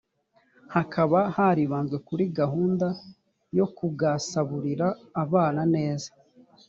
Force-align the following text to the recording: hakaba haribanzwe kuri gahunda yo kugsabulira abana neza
hakaba 0.75 1.19
haribanzwe 1.35 1.97
kuri 2.07 2.23
gahunda 2.39 2.87
yo 3.57 3.65
kugsabulira 3.75 4.87
abana 5.23 5.61
neza 5.75 6.09